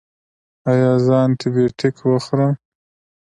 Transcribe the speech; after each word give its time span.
ایا 0.71 0.91
زه 1.05 1.13
انټي 1.23 1.47
بیوټیک 1.53 1.95
وخورم؟ 2.11 2.53